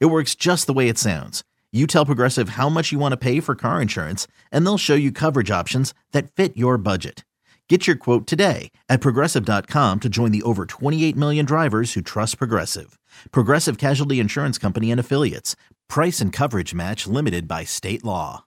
[0.00, 1.42] It works just the way it sounds.
[1.72, 4.94] You tell Progressive how much you want to pay for car insurance, and they'll show
[4.94, 7.24] you coverage options that fit your budget.
[7.68, 12.36] Get your quote today at progressive.com to join the over 28 million drivers who trust
[12.36, 12.98] Progressive.
[13.30, 15.56] Progressive Casualty Insurance Company and Affiliates.
[15.88, 18.44] Price and coverage match limited by state law.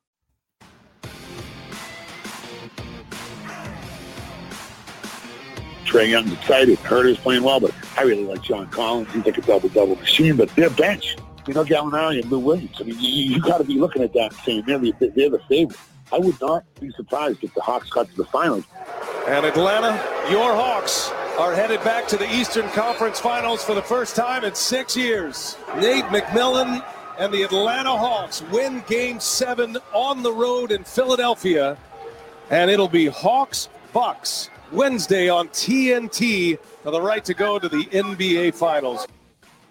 [5.85, 6.77] Trae Young's excited.
[6.79, 9.11] Huerter's playing well, but I really like John Collins.
[9.11, 11.15] He's like a double-double machine, but they're bench.
[11.47, 12.77] You know, Gallinari and Lou Williams.
[12.79, 15.29] I mean, you, you got to be looking at that and saying they're the, they're
[15.29, 15.79] the favorite.
[16.11, 18.63] I would not be surprised if the Hawks got to the finals.
[19.27, 19.91] And Atlanta,
[20.29, 24.53] your Hawks are headed back to the Eastern Conference Finals for the first time in
[24.55, 25.57] six years.
[25.77, 26.85] Nate McMillan
[27.17, 31.77] and the Atlanta Hawks win Game 7 on the road in Philadelphia.
[32.49, 37.85] And it'll be Hawks Bucks Wednesday on TNT for the right to go to the
[37.85, 39.07] NBA Finals.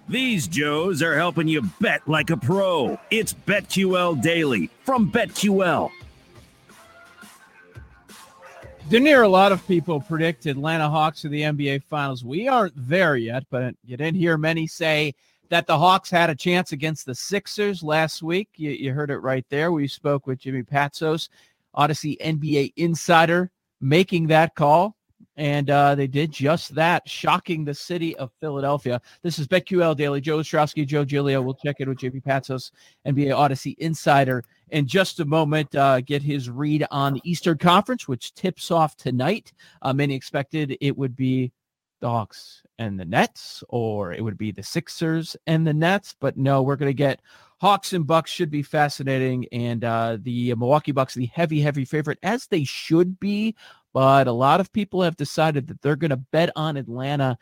[0.08, 2.98] These Joes are helping you bet like a pro.
[3.10, 5.90] It's BetQL Daily from BetQL.
[8.90, 12.22] Didn't a lot of people predict Atlanta Hawks to the NBA Finals.
[12.22, 15.14] We aren't there yet, but you didn't hear many say
[15.48, 18.50] that the Hawks had a chance against the Sixers last week.
[18.56, 19.72] You, you heard it right there.
[19.72, 21.30] We spoke with Jimmy Patsos,
[21.74, 24.96] Audacy NBA insider, making that call.
[25.36, 29.00] And uh, they did just that, shocking the city of Philadelphia.
[29.22, 30.20] This is BetQL Daily.
[30.20, 31.42] Joe Ostrowski, Joe Giglio.
[31.42, 32.70] We'll check in with Jimmy Patsos,
[33.06, 35.74] NBA Audacy Insider, in just a moment.
[35.74, 39.52] Uh, get his read on the Eastern Conference, which tips off tonight.
[39.82, 41.52] Uh, many expected it would be
[42.00, 46.14] the Hawks and the Nets, or it would be the Sixers and the Nets.
[46.20, 47.20] But no, we're going to get
[47.60, 49.46] Hawks and Bucks should be fascinating.
[49.52, 53.54] And uh, the Milwaukee Bucks, the heavy, heavy favorite, as they should be
[53.94, 57.38] but a lot of people have decided that they're going to bet on Atlanta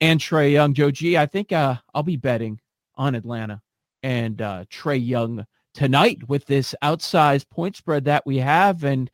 [0.00, 0.72] and Trae Young.
[0.72, 2.60] Joe G, I think uh, I'll be betting
[2.94, 3.60] on Atlanta
[4.02, 8.84] and uh, Trae Young tonight with this outsized point spread that we have.
[8.84, 9.10] And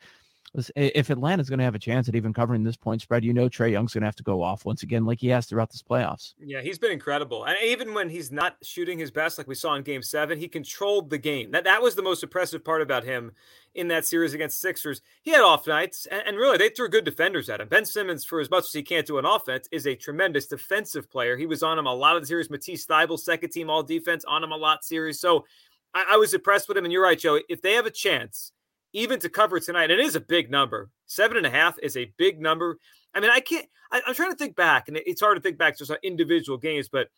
[0.54, 3.48] if Atlanta's going to have a chance at even covering this point spread, you know
[3.48, 5.82] Trae Young's going to have to go off once again, like he has throughout this
[5.82, 6.34] playoffs.
[6.38, 9.74] Yeah, he's been incredible, and even when he's not shooting his best, like we saw
[9.74, 11.50] in Game Seven, he controlled the game.
[11.52, 13.32] That that was the most impressive part about him
[13.74, 15.00] in that series against Sixers.
[15.22, 17.68] He had off nights, and, and really they threw good defenders at him.
[17.68, 21.10] Ben Simmons, for as much as he can't do an offense, is a tremendous defensive
[21.10, 21.36] player.
[21.36, 22.50] He was on him a lot of the series.
[22.50, 25.18] Matisse Thybulle, second team all defense, on him a lot series.
[25.18, 25.46] So
[25.94, 26.84] I, I was impressed with him.
[26.84, 27.40] And you're right, Joe.
[27.48, 28.52] If they have a chance
[28.92, 30.90] even to cover tonight, it is a big number.
[31.06, 32.78] Seven and a half is a big number.
[33.14, 33.66] I mean, I can't.
[33.90, 36.58] I, am trying to think back, and it's hard to think back to some individual
[36.58, 37.08] games, but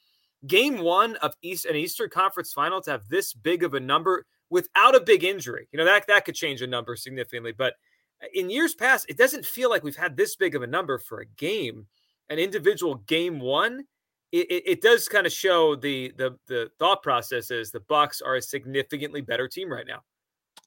[0.47, 4.27] game one of East an Eastern Conference Final to have this big of a number
[4.51, 7.53] without a big injury, you know that that could change a number significantly.
[7.53, 7.75] But
[8.23, 10.99] uh, in years past, it doesn't feel like we've had this big of a number
[10.99, 11.87] for a game,
[12.29, 13.85] an individual game one.
[14.33, 18.21] It, it, it does kind of show the the the thought process is the Bucks
[18.21, 20.03] are a significantly better team right now.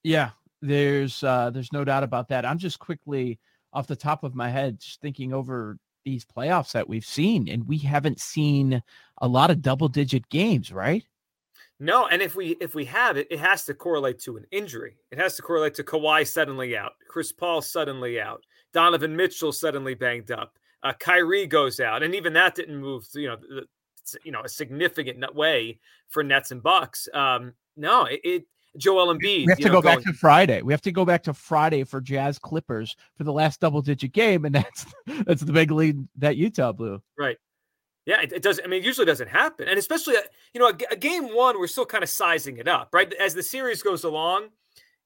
[0.03, 0.31] Yeah,
[0.61, 2.45] there's uh, there's no doubt about that.
[2.45, 3.39] I'm just quickly
[3.73, 7.67] off the top of my head just thinking over these playoffs that we've seen, and
[7.67, 8.81] we haven't seen
[9.21, 11.03] a lot of double digit games, right?
[11.79, 14.97] No, and if we if we have it, it has to correlate to an injury.
[15.11, 19.93] It has to correlate to Kawhi suddenly out, Chris Paul suddenly out, Donovan Mitchell suddenly
[19.93, 23.05] banged up, uh, Kyrie goes out, and even that didn't move.
[23.13, 23.67] You know, the,
[24.23, 27.07] you know, a significant way for Nets and Bucks.
[27.13, 28.45] Um, no, it, it
[28.77, 29.45] Joel Embiid.
[29.45, 30.61] We have to know, go back to Friday.
[30.61, 34.13] We have to go back to Friday for Jazz Clippers for the last double digit
[34.13, 34.85] game, and that's
[35.25, 37.01] that's the big lead that Utah blew.
[37.17, 37.37] Right.
[38.05, 38.59] Yeah, it, it does.
[38.63, 40.21] I mean, it usually doesn't happen, and especially uh,
[40.53, 43.11] you know, a, a, game one, we're still kind of sizing it up, right?
[43.15, 44.47] As the series goes along,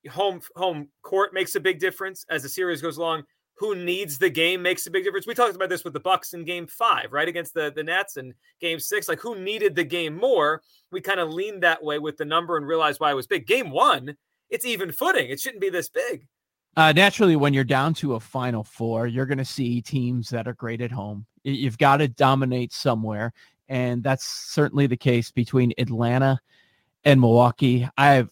[0.10, 2.26] home home court makes a big difference.
[2.30, 3.24] As the series goes along,
[3.62, 5.28] who needs the game makes a big difference.
[5.28, 7.28] We talked about this with the Bucks in game five, right?
[7.28, 9.08] Against the, the Nets and game six.
[9.08, 10.64] Like who needed the game more?
[10.92, 13.46] We kind of leaned that way with the number and realized why it was big.
[13.46, 14.18] Game one,
[14.50, 15.30] it's even footing.
[15.30, 16.26] It shouldn't be this big.
[16.76, 20.48] Uh, naturally, when you're down to a final four, you're going to see teams that
[20.48, 21.28] are great at home.
[21.44, 23.32] You've got to dominate somewhere.
[23.70, 26.40] And that's certainly the case between Atlanta
[27.04, 27.88] and Milwaukee.
[27.96, 28.32] I've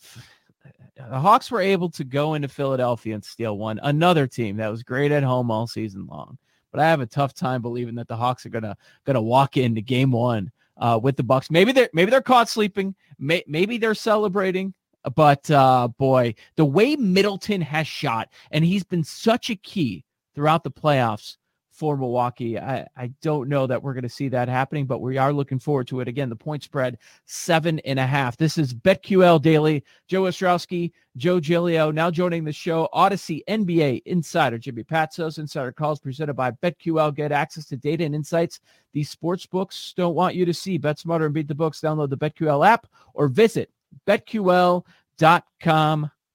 [1.10, 4.84] the Hawks were able to go into Philadelphia and steal one, another team that was
[4.84, 6.38] great at home all season long.
[6.72, 9.81] But I have a tough time believing that the Hawks are gonna gonna walk into
[9.81, 11.50] Game One uh, with the Bucks.
[11.50, 12.96] Maybe they're maybe they're caught sleeping.
[13.18, 14.74] May, maybe they're celebrating.
[15.16, 20.04] But uh, boy, the way Middleton has shot, and he's been such a key
[20.36, 21.38] throughout the playoffs
[21.80, 22.60] for Milwaukee.
[22.60, 25.60] I, I don't know that we're going to see that happening, but we are looking
[25.60, 26.10] forward to it.
[26.10, 28.36] Again, the point spread seven and a half.
[28.36, 29.86] This is BetQL Daily.
[30.08, 32.90] Joe Ostrowski, Joe Giglio, now joining the show.
[32.94, 35.40] Audacy NBA insider Jimmy Patsos.
[35.40, 37.16] Insider calls presented by BetQL.
[37.16, 38.60] Get access to data and insights
[38.92, 40.78] these sports books don't want you to see.
[40.78, 41.80] Bet smarter and beat the books.
[41.80, 43.72] Download the BetQL app or visit
[44.06, 44.84] betql.com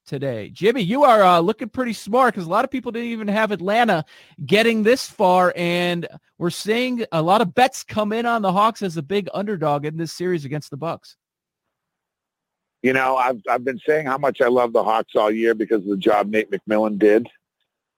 [0.06, 0.51] today.
[0.51, 3.51] Jimmy, you are uh, looking pretty smart because a lot of people didn't even have
[3.51, 4.05] Atlanta
[4.45, 6.06] getting this far, and
[6.39, 9.85] we're seeing a lot of bets come in on the Hawks as a big underdog
[9.85, 11.17] in this series against the Bucks.
[12.83, 15.81] You know, I've I've been saying how much I love the Hawks all year because
[15.81, 17.27] of the job Nate McMillan did.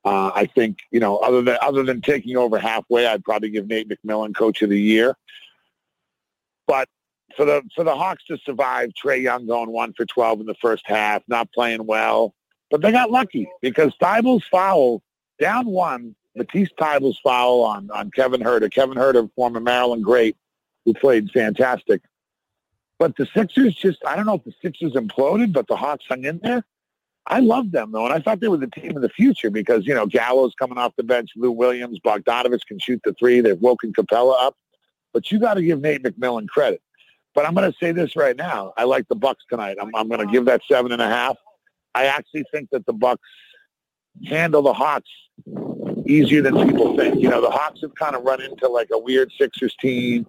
[0.04, 3.66] Uh, I think you know, other than other than taking over halfway, I'd probably give
[3.66, 5.16] Nate McMillan Coach of the Year.
[6.68, 6.88] But
[7.36, 10.54] for the for the Hawks to survive, Trae Young going one for twelve in the
[10.54, 12.34] first half, not playing well,
[12.70, 15.02] but they got lucky because Thybulle's foul
[15.40, 16.14] down one.
[16.34, 18.70] Matisse Thybulle's foul on on Kevin Huerter.
[18.70, 20.36] Kevin Huerter, former Maryland great,
[20.84, 22.02] who played fantastic.
[22.98, 26.24] But the Sixers just, I don't know if the Sixers imploded, but the Hawks hung
[26.24, 26.64] in there.
[27.26, 29.84] I love them, though, and I thought they were the team of the future because,
[29.86, 33.40] you know, Gallo's coming off the bench, Lou Williams, Bogdanovich can shoot the three.
[33.40, 34.56] They've woken Capela up.
[35.12, 36.80] But you got to give Nate McMillan credit.
[37.36, 38.72] But I'm going to say this right now.
[38.78, 39.76] I like the Bucks tonight.
[39.78, 41.36] I'm, I'm going to give that seven and a half.
[41.94, 43.28] I actually think that the Bucks
[44.24, 45.10] handle the Hawks
[46.06, 47.20] easier than people think.
[47.20, 50.26] You know, the Hawks have kind of run into like a weird Sixers team.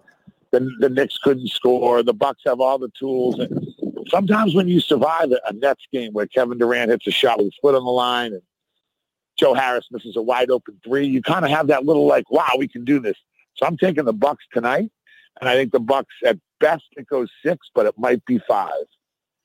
[0.50, 2.02] The, the Knicks couldn't score.
[2.02, 3.38] The Bucks have all the tools.
[3.38, 3.66] And
[4.10, 7.58] sometimes when you survive a Nets game where Kevin Durant hits a shot with his
[7.62, 8.42] foot on the line and
[9.38, 12.50] Joe Harris misses a wide open three, you kind of have that little like, wow,
[12.58, 13.16] we can do this.
[13.54, 14.90] So I'm taking the Bucks tonight,
[15.40, 18.70] and I think the Bucks at best it goes six, but it might be 5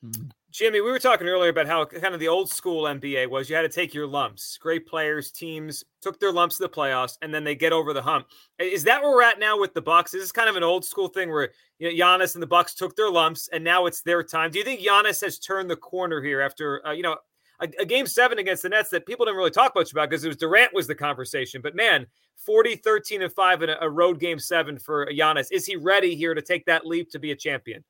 [0.05, 0.27] mm-hmm.
[0.53, 3.55] Jimmy, we were talking earlier about how kind of the old school NBA was you
[3.55, 4.55] had to take your lumps.
[4.59, 8.03] Great players, teams took their lumps to the playoffs, and then they get over the
[8.03, 8.27] hump.
[8.59, 10.13] Is that where we're at now with the Bucks?
[10.13, 11.49] Is this kind of an old school thing where
[11.79, 14.51] you know, Giannis and the Bucks took their lumps, and now it's their time?
[14.51, 17.17] Do you think Giannis has turned the corner here after uh, you know
[17.59, 20.23] a, a, game seven against the Nets that people didn't really talk much about because
[20.23, 21.61] it was Durant was the conversation.
[21.63, 22.05] But man,
[22.37, 25.47] 40, 13, and 5 in a, a road game seven for Giannis.
[25.51, 27.83] Is he ready here to take that leap to be a champion?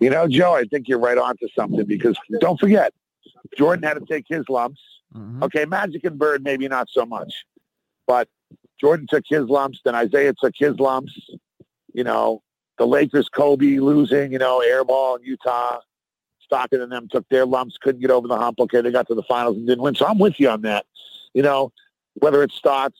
[0.00, 2.92] You know, Joe, I think you're right on to something because don't forget,
[3.56, 4.80] Jordan had to take his lumps.
[5.14, 5.42] Mm-hmm.
[5.42, 7.44] Okay, Magic and Bird, maybe not so much.
[8.06, 8.28] But
[8.80, 11.12] Jordan took his lumps, then Isiah took his lumps.
[11.92, 12.42] You know,
[12.78, 15.80] the Lakers, Kobe losing, you know, airball in Utah.
[16.40, 18.58] Stockton and them took their lumps, couldn't get over the hump.
[18.58, 19.94] Okay, they got to the finals and didn't win.
[19.94, 20.86] So I'm with you on that.
[21.34, 21.72] You know,
[22.14, 22.98] whether it starts,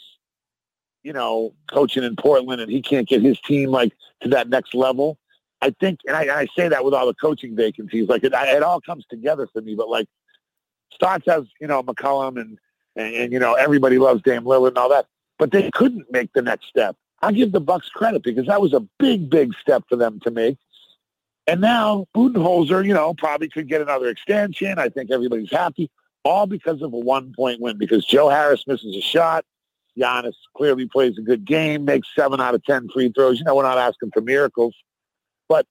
[1.08, 4.74] you know, coaching in Portland and he can't get his team like to that next
[4.74, 5.16] level.
[5.62, 8.62] I think, and I, I say that with all the coaching vacancies, like it, it
[8.62, 9.74] all comes together for me.
[9.74, 10.06] But like
[10.92, 12.58] Stotts has, you know McCollum and,
[12.94, 15.06] and and you know everybody loves Dame Lillard and all that,
[15.38, 16.94] but they couldn't make the next step.
[17.22, 20.30] I give the Bucks credit because that was a big, big step for them to
[20.30, 20.58] make.
[21.46, 24.78] And now Budenholzer, you know, probably could get another extension.
[24.78, 25.90] I think everybody's happy,
[26.22, 27.78] all because of a one-point win.
[27.78, 29.46] Because Joe Harris misses a shot,
[29.98, 33.38] Giannis clearly plays a good game, makes seven out of ten free throws.
[33.38, 34.74] You know, we're not asking for miracles,
[35.48, 35.66] but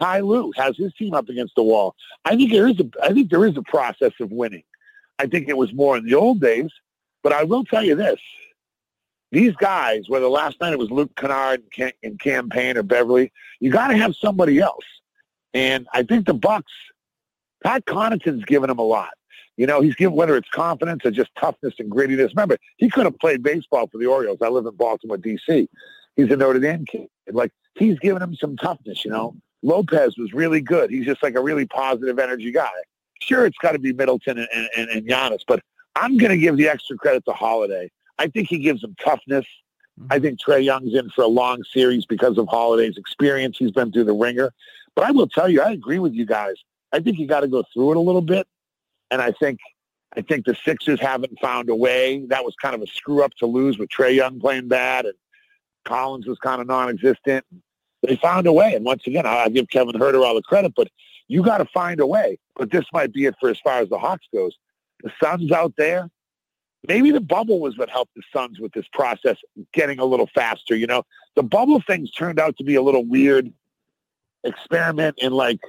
[0.00, 1.94] Ty Lue has his team up against the wall.
[2.24, 4.64] I think there is a, I think there is a process of winning.
[5.18, 6.70] I think it was more in the old days,
[7.22, 8.20] but I will tell you this:
[9.32, 11.62] these guys, whether last night it was Luke Kennard
[12.02, 14.84] and Cam Payne or Beverley, you got to have somebody else.
[15.54, 16.72] And I think the Bucks,
[17.64, 19.10] Pat Connaughton's given them a lot.
[19.58, 22.30] You know, he's given whether it's confidence or just toughness and grittiness.
[22.30, 24.38] Remember, he could have played baseball for the Orioles.
[24.40, 25.68] I live in Baltimore, D.C.
[26.14, 27.08] He's a Notre Dame kid.
[27.32, 29.04] Like he's given him some toughness.
[29.04, 30.90] You know, Lopez was really good.
[30.90, 32.70] He's just like a really positive energy guy.
[33.20, 35.60] Sure, it's got to be Middleton and, and, and Giannis, but
[35.96, 37.90] I'm going to give the extra credit to Holiday.
[38.16, 39.44] I think he gives them toughness.
[40.10, 40.22] I mm-hmm.
[40.22, 43.58] think Trae Young's in for a long series because of Holiday's experience.
[43.58, 44.52] He's been through the ringer.
[44.94, 46.54] But I will tell you, I agree with you guys.
[46.92, 48.46] I think you got to go through it a little bit.
[49.10, 49.58] And I think
[50.16, 52.24] I think the Sixers haven't found a way.
[52.28, 55.14] That was kind of a screw up to lose with Trae Young playing bad and
[55.84, 57.44] Collins was kind of non-existent.
[58.02, 58.74] They found a way.
[58.74, 60.88] And once again, I give Kevin Huerter all the credit, but
[61.26, 62.38] you got to find a way.
[62.56, 64.56] But this might be it for as far as the Hawks goes.
[65.02, 66.08] The Suns out there,
[66.86, 69.36] maybe the bubble was what helped the Suns with this process
[69.72, 70.76] getting a little faster.
[70.76, 73.52] You know, the bubble things turned out to be a little weird
[74.44, 75.60] experiment in like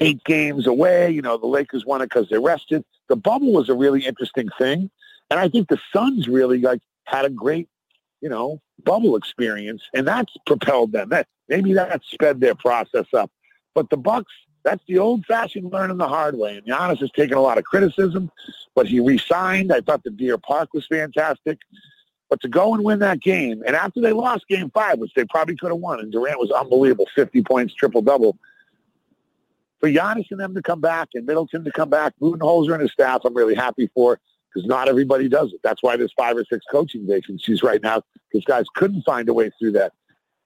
[0.00, 1.10] eight games away.
[1.10, 2.84] You know, the Lakers won it because they rested.
[3.08, 4.90] The bubble was a really interesting thing.
[5.30, 7.68] And I think the Suns really like had a great,
[8.20, 11.10] you know, bubble experience, and that's propelled them.
[11.10, 13.30] That maybe that sped their process up.
[13.74, 14.32] But the Bucks,
[14.64, 16.56] that's the old-fashioned learning the hard way.
[16.56, 18.30] And Giannis has taken a lot of criticism,
[18.74, 19.72] but he re-signed.
[19.72, 21.58] I thought the Deer Park was fantastic.
[22.28, 25.24] But to go and win that game, and after they lost game five, which they
[25.24, 28.38] probably could have won, and Durant was unbelievable, 50 points, triple-double,
[29.80, 32.92] for Giannis and them to come back and Middleton to come back, Budenholzer and his
[32.92, 34.20] staff, I'm really happy for
[34.52, 35.60] because not everybody does it.
[35.62, 39.34] That's why there's five or six coaching vacancies right now because guys couldn't find a
[39.34, 39.92] way through that.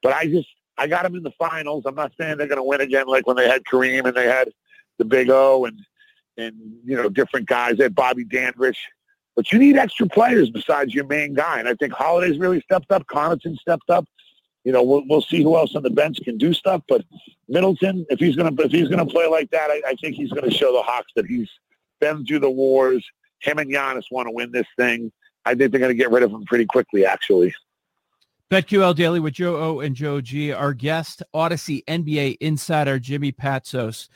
[0.03, 0.49] But I just,
[0.79, 1.85] I got them in the finals.
[1.87, 4.27] I'm not saying they're going to win again like when they had Kareem and they
[4.27, 4.51] had
[4.99, 5.81] the Big O and,
[6.37, 7.77] and you know, different guys.
[7.79, 8.79] They had Bobby Dandridge.
[9.35, 11.59] But you need extra players besides your main guy.
[11.59, 13.05] And I think Holiday's really stepped up.
[13.07, 14.07] Connaughton stepped up
[14.65, 16.83] you know, we'll, we'll see who else on the bench can do stuff.
[16.89, 17.05] But
[17.49, 20.51] Middleton, if he's gonna if he's gonna play like that, I, I think he's gonna
[20.51, 21.49] show the Hawks that he's
[22.01, 23.05] been through the wars.
[23.41, 25.13] Him and Giannis want to win this thing.
[25.45, 27.55] I think they're gonna get rid of him pretty quickly, actually.
[28.51, 30.53] BetQL Daily with Joe O and Joe G.
[30.53, 34.09] Our guest, Audacy NBA insider Jimmy Patsos.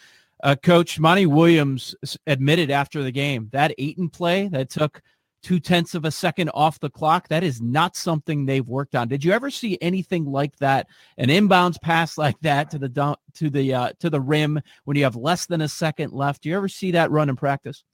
[0.42, 1.94] Uh, Coach Monty Williams
[2.26, 5.02] admitted after the game that Ayton play that took
[5.42, 7.28] two tenths of a second off the clock.
[7.28, 9.08] That is not something they've worked on.
[9.08, 10.86] Did you ever see anything like that?
[11.16, 15.04] An inbounds pass like that to the to the uh, to the rim when you
[15.04, 16.42] have less than a second left.
[16.42, 17.84] Do you ever see that run in practice?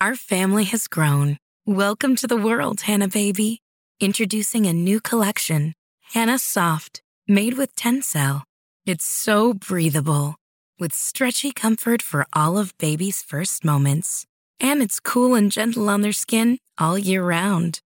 [0.00, 1.38] Our family has grown.
[1.66, 3.62] Welcome to the world, Hanna baby.
[4.00, 5.74] Introducing a new collection,
[6.12, 8.42] Hanna Soft, made with Tencel.
[8.84, 10.34] It's so breathable,
[10.78, 14.26] with stretchy comfort for all of baby's first moments.
[14.60, 17.80] And it's cool and gentle on their skin all year round.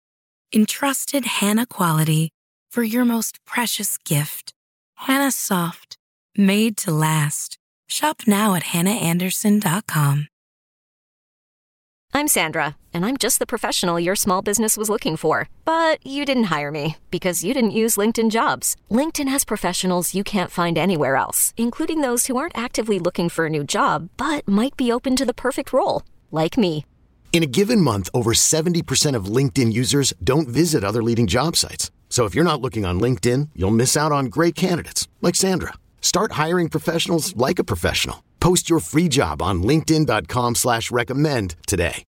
[0.55, 2.31] Entrusted Hanna quality
[2.71, 4.53] for your most precious gift.
[4.95, 5.97] Hanna Soft,
[6.37, 7.59] made to last.
[7.87, 10.29] Shop now at hannaandersson.com.
[12.15, 15.49] I'm Sandra, and I'm just the professional your small business was looking for.
[15.65, 18.77] But you didn't hire me because you didn't use LinkedIn jobs.
[18.91, 23.47] LinkedIn has professionals you can't find anywhere else, including those who aren't actively looking for
[23.47, 26.85] a new job but might be open to the perfect role, like me.
[27.33, 31.93] In a given month, over 70% of LinkedIn users don't visit other leading job sites.
[32.09, 35.75] So if you're not looking on LinkedIn, you'll miss out on great candidates like Sandra.
[36.01, 38.25] Start hiring professionals like a professional.
[38.41, 42.03] Post your free job on LinkedIn.com slash recommend today.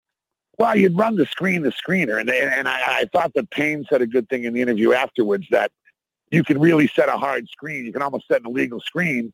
[0.57, 2.19] Well, you'd run the screen the screener.
[2.19, 5.47] And, and I, I thought that Payne said a good thing in the interview afterwards
[5.51, 5.71] that
[6.31, 7.85] you can really set a hard screen.
[7.85, 9.33] You can almost set an illegal screen.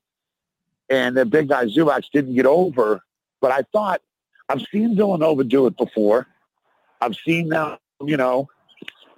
[0.90, 3.02] And the big guy Zubac didn't get over.
[3.42, 4.02] But I thought
[4.50, 6.28] I've seen Villanova do it before.
[7.02, 8.48] I've seen them, you know,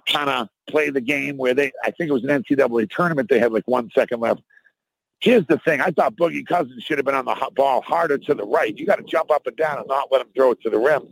[0.06, 3.38] kind of play the game where they, I think it was an NCAA tournament, they
[3.38, 4.42] had like one second left.
[5.20, 5.80] Here's the thing.
[5.80, 8.76] I thought Boogie Cousins should have been on the ball harder to the right.
[8.76, 10.78] You got to jump up and down and not let him throw it to the
[10.78, 11.08] rim.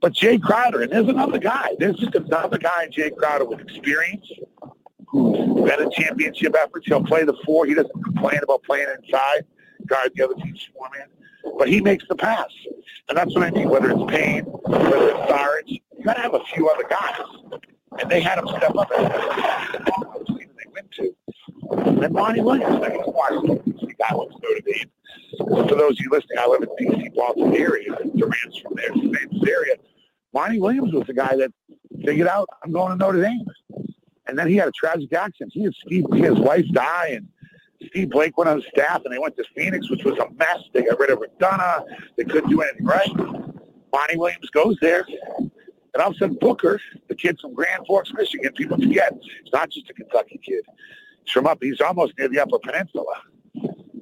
[0.00, 1.70] But Jae Crowder, and there's another guy.
[1.78, 4.26] There's just another guy, Jae Crowder, with experience,
[5.06, 6.86] who's been in championship efforts.
[6.86, 7.66] He'll play the four.
[7.66, 9.44] He doesn't complain about playing inside,
[9.86, 11.06] guard the other team's four man
[11.58, 12.48] but he makes the pass.
[13.08, 16.34] And that's what I mean, whether it's Payne, whether it's Sarge, you got to have
[16.34, 17.20] a few other guys.
[18.00, 21.14] And they had him step up and the they went to.
[22.04, 23.94] And Monty Williams, I mean, Washington, D.C.
[23.98, 24.90] guy went to Notre Dame.
[25.68, 27.96] For those of you listening, I live in D.C., Boston area.
[28.16, 29.74] Durant's from there, same area.
[30.32, 31.52] Monty Williams was the guy that
[32.04, 33.44] figured out, I'm going to Notre Dame.
[34.26, 35.52] And then he had a tragic accident.
[35.52, 37.28] He had Steve, his wife die, and
[37.92, 40.62] Steve Blake went on staff, and they went to Phoenix, which was a mess.
[40.72, 41.84] They got rid of McDonough.
[42.16, 43.10] They couldn't do anything right.
[43.92, 45.06] Monty Williams goes there,
[45.38, 45.50] and
[46.02, 49.68] all of a sudden Booker, the kid from Grand Forks, Michigan, people forget, he's not
[49.68, 50.64] just a Kentucky kid.
[51.22, 53.20] He's from up, he's almost near the Upper Peninsula.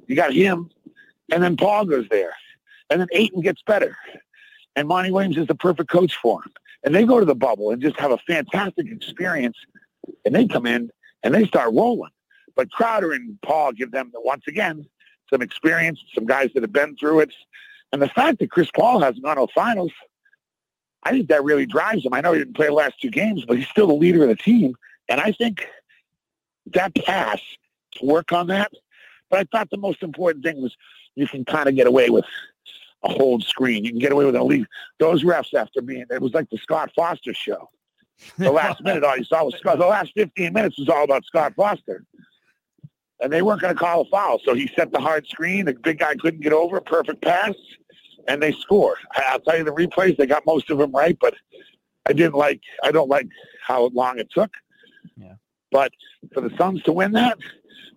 [0.07, 0.69] You got him,
[1.29, 2.33] and then Paul goes there,
[2.89, 3.97] and then Ayton gets better.
[4.77, 6.53] And Monty Williams is the perfect coach for him.
[6.85, 9.57] And they go to the bubble and just have a fantastic experience,
[10.23, 10.89] and they come in
[11.23, 12.11] and they start rolling.
[12.55, 14.85] But Crowder and Paul give them, once again,
[15.29, 17.33] some experience, some guys that have been through it.
[17.91, 19.91] And the fact that Chris Paul hasn't gone to finals,
[21.03, 22.13] I think that really drives him.
[22.13, 24.29] I know he didn't play the last two games, but he's still the leader of
[24.29, 24.75] the team.
[25.09, 25.67] And I think
[26.67, 27.39] that pass,
[27.93, 28.71] to work on that.
[29.29, 30.75] But I thought the most important thing was
[31.15, 32.25] you can kind of get away with
[33.03, 33.83] a hold screen.
[33.83, 34.67] You can get away with a lead.
[34.99, 37.69] Those refs after being, it was like the Scott Foster show.
[38.37, 39.79] The last minute, all you saw was Scott.
[39.79, 42.05] The last 15 minutes was all about Scott Foster
[43.21, 44.39] and they weren't going to call a foul.
[44.43, 45.65] So he set the hard screen.
[45.65, 46.81] The big guy couldn't get over.
[46.81, 47.53] Perfect pass,
[48.27, 48.97] and they score.
[49.29, 50.17] I'll tell you the replays.
[50.17, 51.35] They got most of them right, but
[52.07, 52.61] I didn't like.
[52.83, 53.27] I don't like
[53.65, 54.51] how long it took.
[55.15, 55.35] Yeah.
[55.71, 55.91] But
[56.33, 57.37] for the Suns to win that,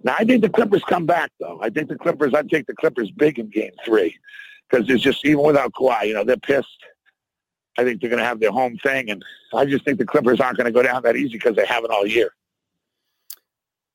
[0.05, 1.59] now I think the Clippers come back though.
[1.63, 2.35] I think the Clippers.
[2.35, 4.17] I'd take the Clippers big in Game Three
[4.69, 6.69] because it's just even without Kawhi, you know, they're pissed.
[7.77, 10.41] I think they're going to have their home thing, and I just think the Clippers
[10.41, 12.31] aren't going to go down that easy because they haven't all year.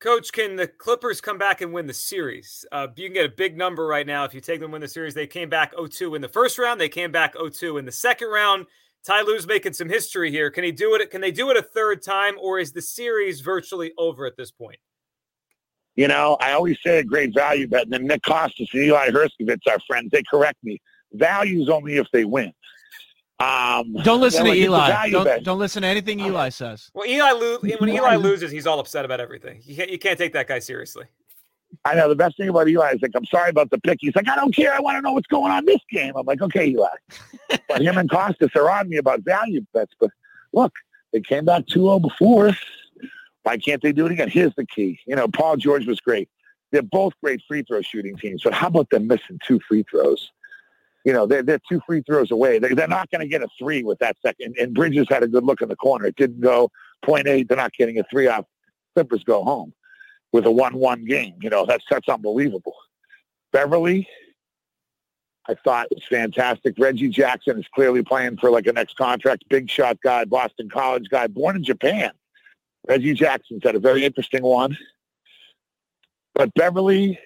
[0.00, 2.64] Coach, can the Clippers come back and win the series?
[2.72, 4.88] Uh, you can get a big number right now if you take them win the
[4.88, 5.12] series.
[5.12, 6.80] They came back 0-2 in the first round.
[6.80, 8.64] They came back 0-2 in the second round.
[9.04, 10.50] Ty Lue's making some history here.
[10.50, 11.10] Can he do it?
[11.10, 14.50] Can they do it a third time, or is the series virtually over at this
[14.50, 14.78] point?
[15.96, 19.10] You know, I always say a great value bet, and then Nick Kostos and Eli
[19.10, 20.80] Hershkovich, our friends, they correct me.
[21.12, 22.54] Values only if they win.
[23.40, 25.10] Um, don't listen to like, Eli.
[25.10, 26.90] Don't, don't, listen to anything Eli says.
[26.92, 29.62] Well, Eli lo- when Eli loses, he's all upset about everything.
[29.64, 31.06] You can't, you can't take that guy seriously.
[31.86, 33.98] I know the best thing about Eli is like, I'm sorry about the pick.
[34.00, 34.74] He's like, I don't care.
[34.74, 36.12] I want to know what's going on this game.
[36.16, 36.88] I'm like, okay, Eli.
[37.68, 39.94] but him and Kostos are on me about value bets.
[39.98, 40.10] But
[40.52, 40.74] look,
[41.12, 42.50] they came back 2-0 before.
[43.44, 44.28] Why can't they do it again?
[44.28, 45.00] Here's the key.
[45.06, 46.28] You know, Paul George was great.
[46.72, 48.42] They're both great free throw shooting teams.
[48.42, 50.30] But how about them missing two free throws?
[51.04, 52.58] You know, they're, they're two free throws away.
[52.58, 54.56] They're, they're not going to get a three with that second.
[54.60, 56.06] And Bridges had a good look in the corner.
[56.06, 56.70] It didn't go
[57.02, 57.48] point eight.
[57.48, 58.44] They're not getting a three off.
[58.94, 59.72] Clippers go home
[60.32, 61.34] with a one-one game.
[61.40, 62.74] You know, that's that's unbelievable.
[63.52, 64.06] Beverley,
[65.48, 66.74] I thought was fantastic.
[66.78, 69.44] Reggie Jackson is clearly playing for like a next contract.
[69.48, 72.10] Big shot guy, Boston College guy, born in Japan.
[72.88, 74.76] Reggie Jackson's had a very interesting one.
[76.34, 77.18] But Beverley,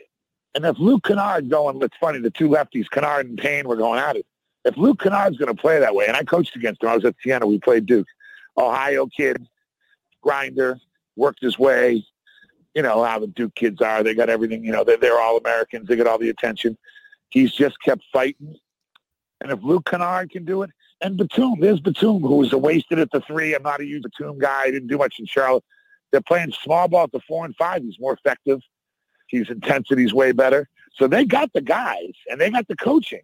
[0.55, 4.01] and if Luke Kennard going, it's funny, the two lefties, Kennard and Payne, were going
[4.01, 4.27] at it.
[4.65, 7.05] If Luke Kennard's going to play that way, and I coached against him, I was
[7.05, 8.07] at Siena, we played Duke.
[8.57, 9.47] Ohio kid,
[10.23, 10.79] grinder,
[11.17, 12.05] worked his way,
[12.75, 14.03] you know how the Duke kids are.
[14.03, 14.65] They got everything.
[14.65, 15.89] You know, they're, they're all Americans.
[15.89, 16.77] They get all the attention.
[17.31, 18.57] He's just kept fighting.
[19.41, 20.71] And if Luke Kennard can do it,
[21.01, 23.55] and Batum, there's Batum, who was wasted at the three.
[23.55, 24.63] I'm not a huge Batum guy.
[24.63, 25.65] I didn't do much in Charlotte.
[26.11, 27.83] They're playing small ball at the four and five.
[27.83, 28.61] He's more effective.
[29.35, 30.69] His intensity's way better.
[30.95, 33.23] So they got the guys, and they got the coaching.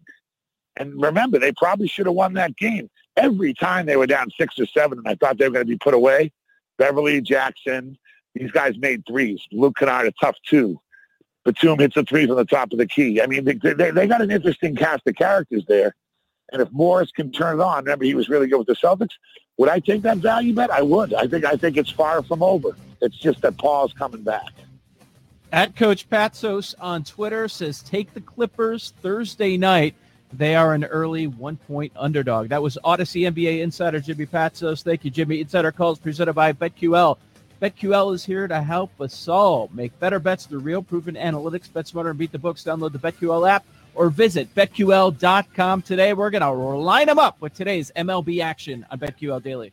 [0.77, 2.89] And remember, they probably should have won that game.
[3.17, 5.71] Every time they were down six or seven, and I thought they were going to
[5.71, 6.31] be put away,
[6.77, 7.97] Beverley Jackson,
[8.35, 9.41] these guys made threes.
[9.51, 10.79] Luke Kennard, a tough two.
[11.43, 13.21] Batum hits a three from the top of the key.
[13.21, 15.95] I mean, they, they, they got an interesting cast of characters there.
[16.51, 19.13] And if Morris can turn it on, remember he was really good with the Celtics.
[19.57, 20.71] Would I take that value bet?
[20.71, 21.13] I would.
[21.13, 22.75] I think I think it's far from over.
[23.01, 24.51] It's just that Paul's coming back.
[25.53, 29.95] At Coach Patsos on Twitter says take the Clippers Thursday night.
[30.31, 32.47] They are an early one point underdog.
[32.47, 34.81] That was Audacy NBA insider Jimmy Patsos.
[34.81, 35.41] Thank you, Jimmy.
[35.41, 37.17] Insider calls presented by BetQL.
[37.61, 41.71] BetQL is here to help us all make better bets through real proven analytics.
[41.71, 42.63] Bet smarter and beat the books.
[42.63, 46.13] Download the BetQL app or visit betql.com today.
[46.13, 49.69] We're going to line them up with today's MLB action on BetQL Daily.